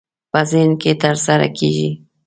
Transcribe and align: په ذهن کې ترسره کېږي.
په 0.31 0.39
ذهن 0.51 0.71
کې 0.81 0.91
ترسره 1.03 1.47
کېږي. 1.57 1.89